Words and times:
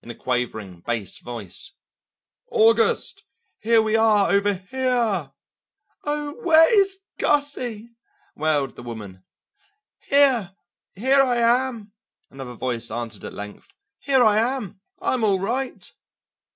in 0.00 0.12
a 0.12 0.14
quavering 0.14 0.80
bass 0.86 1.18
voice. 1.18 1.72
"August, 2.52 3.24
here 3.58 3.82
we 3.82 3.96
are 3.96 4.30
over 4.30 4.54
here!" 4.54 5.32
"Oh, 6.04 6.34
where 6.44 6.72
is 6.80 7.00
Gussie?" 7.18 7.90
wailed 8.36 8.76
the 8.76 8.84
woman. 8.84 9.24
"Here, 10.04 10.54
here 10.94 11.20
I 11.20 11.38
am," 11.38 11.90
another 12.30 12.54
voice 12.54 12.92
answered 12.92 13.24
at 13.24 13.34
length; 13.34 13.74
"here 13.98 14.22
I 14.22 14.38
am, 14.38 14.82
I'm 15.02 15.24
all 15.24 15.40
right." 15.40 15.90